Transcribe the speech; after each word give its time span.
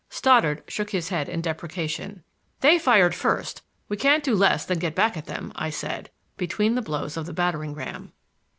Stoddard 0.09 0.63
shook 0.67 0.89
his 0.89 1.09
head 1.09 1.29
in 1.29 1.41
deprecation. 1.41 2.23
"They 2.61 2.79
fired 2.79 3.13
first,—we 3.13 3.97
can't 3.97 4.23
do 4.23 4.33
less 4.33 4.65
than 4.65 4.79
get 4.79 4.95
back 4.95 5.15
at 5.15 5.27
them," 5.27 5.51
I 5.55 5.69
said, 5.69 6.09
between 6.37 6.73
the 6.73 6.81
blows 6.81 7.17
of 7.17 7.27
the 7.27 7.33
battering 7.33 7.75
ram. 7.75 8.11